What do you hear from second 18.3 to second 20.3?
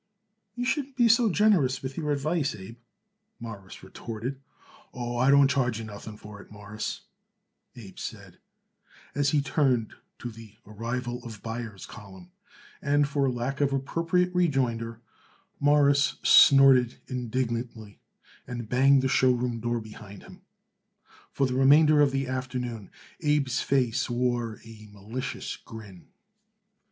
and banged the show room door behind